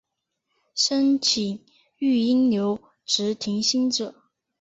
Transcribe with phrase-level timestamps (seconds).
[0.73, 1.63] 申请
[1.99, 4.15] 育婴留职停薪者